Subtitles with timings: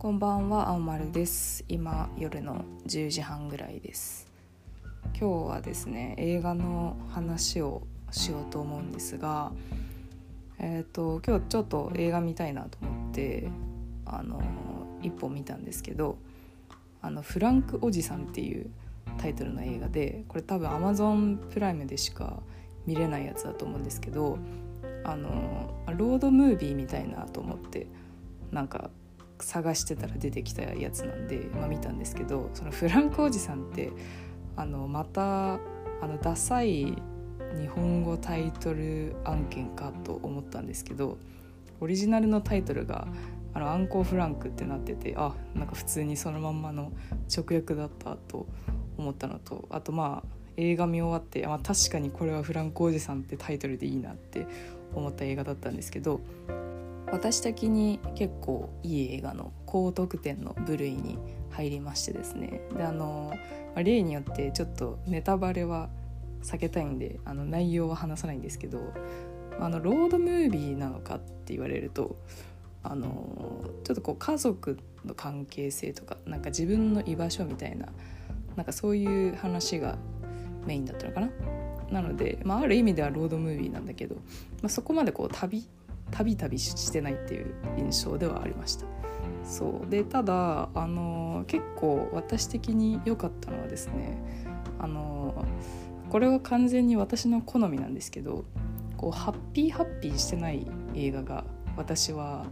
[0.00, 1.62] こんばんは、青丸です。
[1.68, 4.26] 今夜の10時半ぐらいです。
[5.08, 9.52] 今日はですね、映画の話をしようと思うんですが、
[10.58, 13.50] えっ、と今日ちょっと映画見たいなと思って、
[14.06, 14.40] あの
[15.02, 16.16] 一本見たんですけど、
[17.02, 18.70] あのフランクおじさんっていう
[19.18, 22.42] タイトルの映画で、これ多分 Amazon プライムでしか
[22.86, 24.38] 見れないやつだと思うんですけど、
[25.04, 27.86] あのロードムービーみたいなと思って
[28.50, 28.88] なんか
[29.44, 33.90] 探してたら出てきたやつなんで、まあ、見たんですけどそのフランクおじさんって
[34.56, 35.58] あのまたあ
[36.02, 36.96] のダサい
[37.58, 41.18] 日本語タイトル案件かと思ったんですけど
[41.80, 43.08] オリジナルのタイトルが
[43.52, 46.92] 「あのアンコー・フランク」ってなっててあなんか普通にそのまんまの
[47.34, 48.46] 直訳だったと
[48.96, 54.46] 思ったのとあとまあ映画見終わって、まあ、確かにこれはフランクおじさんってタイトルでいいなって
[54.94, 56.20] 思った映画だったんですけど
[57.12, 61.18] 私的に結構いい映画の高得点の部類に
[61.50, 62.60] 入りましてですね。
[62.76, 63.32] であの
[63.76, 65.88] 例によってちょっとネタバレは
[66.42, 68.80] 避けたいんであの内容は話さないんですけど
[69.58, 72.16] あのロードムービーなのかって言われると
[72.82, 77.88] あのちょっとこう家族の関係性とかなんか自分の居場所みたいな
[78.56, 79.98] なんかそういう話が
[80.66, 81.30] メインだったのかな。
[81.90, 84.22] なので、まあ、ある意味ではロードムービーなんだけど、ま
[84.66, 85.66] あ、そこまでこう旅
[86.10, 88.86] 旅旅してないっていう印象ではありました。
[89.44, 89.90] そう。
[89.90, 94.18] でただあの結構私的に良かったのはですね
[94.78, 95.44] あの
[96.10, 98.44] これは完全に私の好みなんですけど
[98.96, 101.44] こうハッピーハッピーしてない映画が
[101.76, 102.46] 私は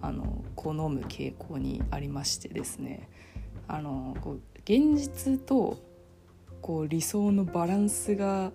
[0.00, 3.08] あの好む傾向にありましてですね
[3.68, 5.78] あのこう現実と
[6.60, 8.52] こう理想のバランスが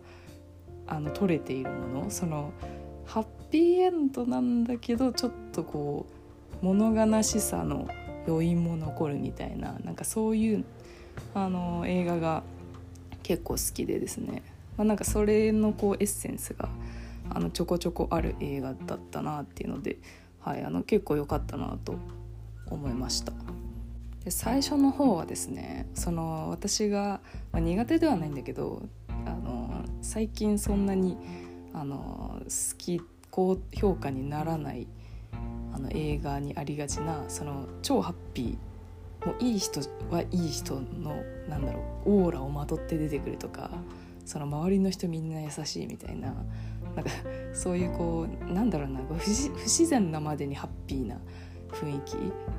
[0.87, 2.51] あの取れているものその
[3.51, 6.05] ピーエンドなんだけどちょっとこ
[6.61, 7.87] う物悲しさの
[8.27, 10.65] 余韻も残るみたいななんかそういう
[11.33, 12.43] あの映画が
[13.23, 14.43] 結構好きでですね、
[14.77, 16.69] まあ、なんかそれのこうエッセンスが
[17.29, 19.97] あのちょこちょこある映画だったなっていうので、
[20.39, 21.95] はい、あの結構良かったなと
[22.69, 23.33] 思いました。
[24.23, 28.83] で最初の方はですねその私が、まあ、苦手ではないんだけど
[29.25, 31.17] あの最近そんなに
[31.73, 33.01] あの好き
[33.37, 34.87] 高評価にならない
[35.71, 43.69] あの映画にありがちなその超ハッピーもういい人はいい人のなんだろうオーラをまとって出てくるとか
[44.25, 46.33] その周りの人みんな優しいみたいな
[46.95, 47.11] なんか
[47.53, 51.17] そういうこうなんだろうな不自然なまでにハッピーな
[51.69, 51.99] 雰囲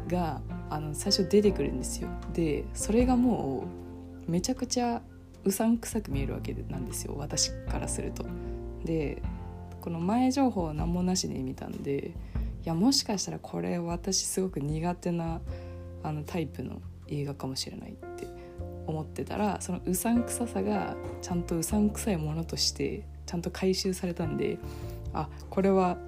[0.06, 0.40] 気が
[0.70, 2.08] あの最初出てくるんですよ。
[2.34, 3.64] でそれがも
[4.28, 5.02] うめちゃくちゃ
[5.42, 8.24] うさんくさく見えるわけなんですよ私からすると。
[8.84, 9.20] で
[9.80, 12.12] この前情報何もなしに見たんでい
[12.64, 15.40] やもしかしたらこれ私すごく苦手な
[16.02, 18.26] あのタイプの映画かもしれないって
[18.86, 24.58] 思ってたらそのうさんくささがちゃんとうさんくさいものとしてちゃんと回収されたんで
[25.12, 25.98] あこれは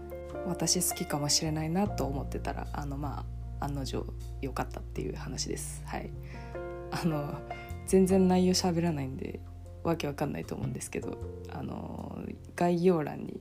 [0.47, 3.25] 私好きかもしれないなと思ってたらあのま
[3.61, 4.05] あ案の定
[4.41, 5.83] 良かったっていう話です。
[5.85, 6.11] はい。
[6.91, 7.39] あの
[7.87, 9.41] 全然内容喋らないんで
[9.83, 11.19] わけわかんないと思うんですけど
[11.53, 12.19] あの
[12.57, 13.41] 概要欄に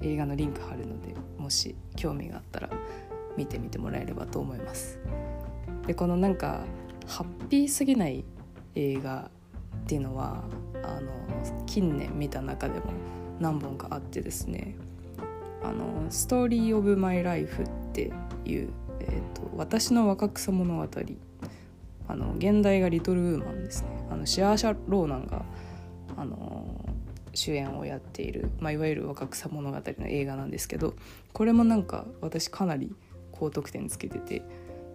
[0.00, 2.70] 映画のリンク貼るのでもし興味があったら
[3.36, 4.98] 見てみてもらえればと思います。
[5.86, 6.64] でこのなんか
[7.06, 8.24] ハッピーすぎない
[8.74, 9.30] 映画
[9.76, 10.44] っていうのは
[10.82, 11.12] あの
[11.66, 12.86] 近年見た中でも
[13.38, 14.76] 何本かあってですね
[15.62, 18.12] 「あのストーリー・オブ・マイ・ライフ」って
[18.44, 18.68] いう、
[19.00, 20.88] えーと「私の若草物語」
[22.08, 23.88] あの現代が「リトル・ウーマン」ですね。
[24.10, 25.44] あのシアーシャ・ローナンが
[26.16, 26.65] あの
[27.36, 30.94] 主演をやっている、まあ、いわゆる若草物語の映画なんですけど
[31.32, 32.94] これもなんか私かなり
[33.30, 34.42] 高得点つけてて、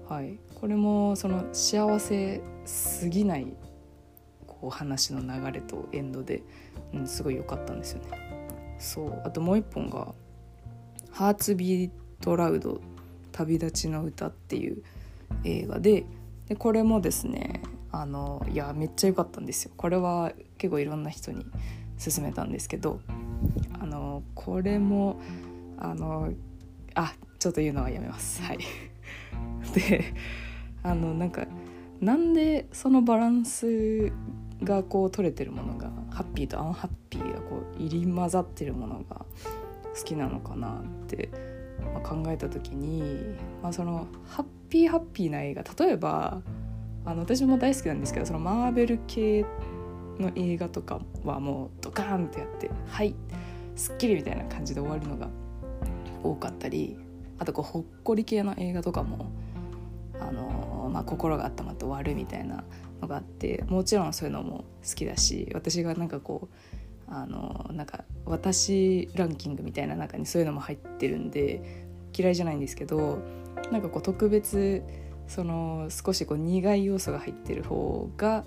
[0.10, 3.48] はい、これもその幸せすぎない
[4.48, 6.44] こう話の流れとエンドで、
[6.94, 8.78] うん、すごい良かったんですよね。
[8.80, 10.14] そうあともう一本が
[11.12, 12.82] 「ハーツビートラウド
[13.32, 14.84] 旅立ちの歌」っていう
[15.44, 16.06] 映画で
[16.48, 17.62] でこれもですね
[17.92, 19.72] あのいやめっちゃ良かったんですよ。
[19.78, 21.46] これは結構いろんな人に
[22.04, 23.00] 勧めたんですけど
[23.80, 25.20] あのこれも
[25.78, 26.32] あの
[26.96, 28.42] あちょっと言うのはやめます。
[28.44, 28.60] はい。
[29.74, 30.14] で
[30.84, 31.46] あのなんか
[32.00, 34.12] なんでそのバランス
[34.64, 39.26] がこう取れてるものがハッピーとアンハッピーがこう入り混ざってるものが
[39.96, 41.30] 好きなのかなって、
[41.94, 46.42] まあ、考えた時に、まあ、そのハッピーハッピーな映画例えば
[47.06, 49.46] あの私も大好きなんですけどそのマーベル系
[50.22, 53.16] の映画とかはもうドカーンってやって「はい。
[53.76, 55.30] すっきり」みたいな感じで終わるのが
[56.24, 56.98] 多かったり
[57.40, 59.32] あとこうほっこり系の映画とかも
[60.20, 62.64] あのまあ、心が温まって終わるみたいな
[63.02, 73.18] のがあってもちろんそういうのも好きだし私がなんかこうあのなんか私ランキングみたいな中にそういうのも入ってるんで嫌いじゃないんですけど
[73.72, 74.84] なんかこう特別
[75.28, 78.46] その少しこう苦い要素が入ってる方が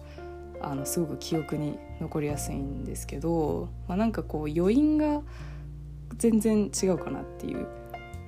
[0.71, 5.23] あのすごく記憶に残りやすいんですけど、まあ、なんかこう余韻が
[6.17, 7.67] 全然違うかなっていう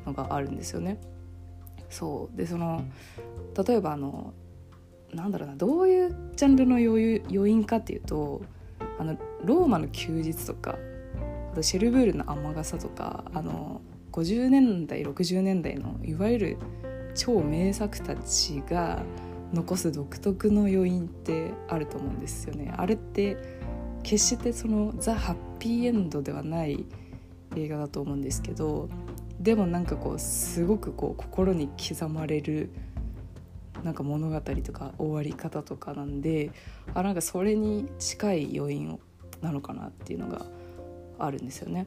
[0.04, 0.98] のがあるんですよね。
[1.88, 2.84] そうでその
[3.66, 4.34] 例えばあの
[5.14, 8.42] なんだろうなどういうジャンルの余余韻かっていうと
[8.98, 10.76] あのローマの休日とか
[11.52, 13.80] あとシェルブールの雨傘とかあの
[14.12, 16.56] 50年代60年代のいわゆる
[17.14, 19.02] 超名作たちが
[19.52, 22.74] 残す独特の余韻ってあると思うんですよね。
[22.76, 23.36] あれって
[24.02, 26.84] 決してそのザ・ハッピーエンドではない
[27.56, 28.88] 映画だと思うんですけど
[29.40, 32.70] でもなんかこうすごくこう心に刻まれる
[33.82, 36.50] なんか物語とか終わり方とかなんで
[36.94, 38.98] あなんかそれに近い余韻
[39.42, 40.46] なのかなっていうのが
[41.18, 41.86] あるんですよね。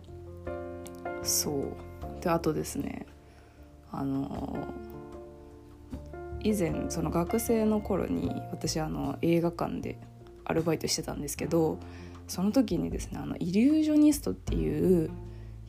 [1.23, 3.05] そうであとですね
[3.91, 4.67] あの
[6.41, 9.99] 以前その学生の頃に私あの映画館で
[10.45, 11.77] アルバイトしてたんですけど
[12.27, 15.09] その時にですねあのイリュージョニストっていう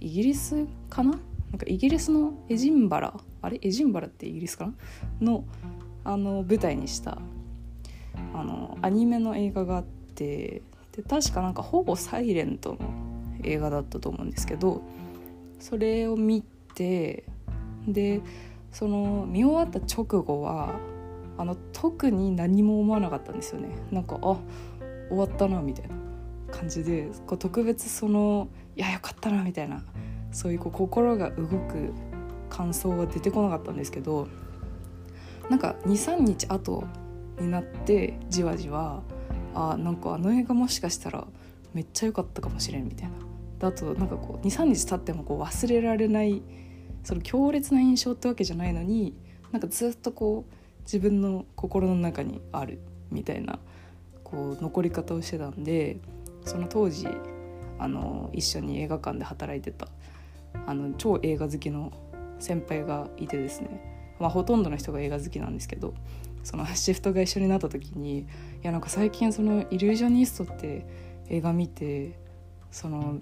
[0.00, 1.19] イギリスかな？
[1.50, 3.58] なんかイギリスのエジンバラあれ？
[3.61, 4.72] エジンバラってイギリスかな？
[5.20, 5.44] の
[6.05, 7.19] あの舞台にした
[8.34, 9.84] あのアニメの映画があっ
[10.14, 10.62] て
[10.93, 12.78] で確かなんかほぼサイレントの
[13.43, 14.82] 映画だったと思うんですけど
[15.58, 16.43] それを見
[16.75, 17.25] て
[17.87, 18.20] で
[18.72, 20.75] その見終わった直後は
[21.37, 23.70] あの特に何も思わなかったんですよね。
[23.90, 24.37] なんかあ
[25.08, 25.94] 終わったなみたいな
[26.52, 29.82] 感じでこう特別そのいやよかったなみたいな
[30.32, 31.93] そういうこう心が動く
[32.49, 34.28] 感想は出てこなかったんですけど
[35.49, 36.84] なんか23日後
[37.40, 39.02] になってじわじわ
[39.55, 41.26] あなんかあの映画もしかしたら
[41.75, 43.14] めっちゃ良かったかもしれんみたいな。
[43.69, 46.43] あとなんかこう23日経ってもこう忘れられない
[47.02, 49.14] その強烈な印象ってわけじゃないのに
[49.52, 52.79] なんかずっとこう自分の心の中にある
[53.11, 53.58] みたいな
[54.25, 55.99] こう残り方をしてたんで
[56.44, 57.08] その当時
[57.79, 59.88] あの一緒に映画館で働いてた
[60.67, 61.93] あの超映画好きの
[62.38, 65.94] 先輩がいてですね、まあ、ほとんどの人が映画好きなんですけど
[66.43, 68.26] そのシフトが一緒になった時にい
[68.62, 70.87] やなんか最近その「イリュージョニスト」って
[71.29, 72.19] 映画見て
[72.70, 73.19] その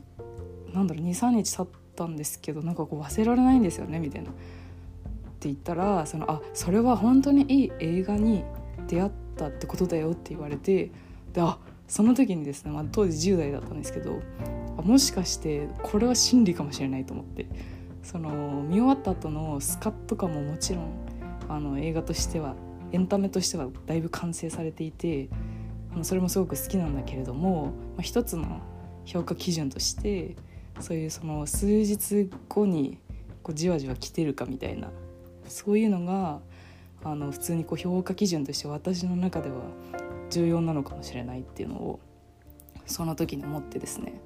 [0.73, 4.31] なんだろう23日経ってたんですけどなんかこう忘れられないんですよねみたいな。
[4.31, 4.33] っ
[5.41, 8.45] て言ったらそのあそれは本当にいい映画に
[8.89, 10.91] 出会ったってことだよって言われて
[11.33, 14.21] であその時にですね、まあ、当時10代だったんですけど
[14.83, 17.47] もしかしてこれは真理かもしれないと思って
[18.03, 20.91] その見終わった後のスカッとかももちろん
[21.49, 22.57] あの映画としては
[22.93, 25.29] エンタメとしてはだいぶ完成されていて
[25.93, 28.61] あのそれもすごく好きなんだけれども、まあ、一つの
[29.05, 30.37] 評価基準として
[30.81, 32.99] そういうその数日後に
[33.43, 34.91] こうじわじわ来てるかみたいな
[35.49, 36.41] そういうのが
[37.05, 39.57] あの普通にこう評価基準として私の中では
[40.31, 42.01] 重要なのかもしれないっていうのを
[42.87, 44.21] その時に思ってですね。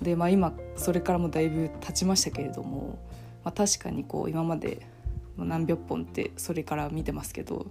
[0.00, 2.98] で、まあ、今それからもだいぶ経ちましたけれども、
[3.44, 4.86] まあ、確かにこう今まで
[5.36, 7.66] 何百本ってそれから見てますけど、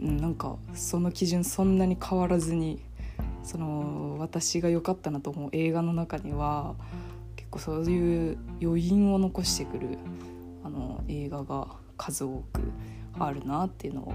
[0.00, 2.80] うん、なんかその基準そんなに変わらずに
[3.42, 7.09] その私が良かったなと思う映画の中には結
[7.50, 9.98] 構そういう余韻を残してくる
[10.64, 12.60] あの映画が数多く
[13.18, 14.12] あるなっていうのを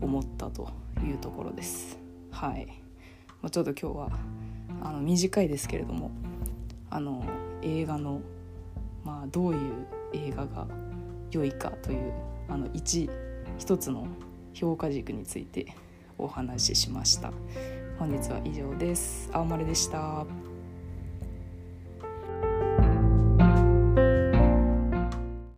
[0.00, 0.70] 思ったと
[1.04, 1.98] いうところです。
[2.30, 2.66] はい、
[3.42, 4.18] まあ、ちょっと今日は
[4.82, 6.10] あの短いですけれども
[6.90, 7.24] あの
[7.62, 8.20] 映画の、
[9.04, 10.66] まあ、どういう映画が
[11.30, 12.12] 良いかという
[12.48, 13.08] あの一
[13.58, 14.06] 一つの
[14.54, 15.74] 評価軸について
[16.18, 17.32] お話ししました。
[17.98, 19.28] 本日は以上です。
[19.32, 20.49] 青丸でした。